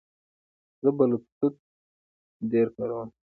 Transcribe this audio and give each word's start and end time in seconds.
زه 0.83 0.89
بلوتوث 0.97 1.55
ډېر 2.51 2.67
کاروم. 2.75 3.09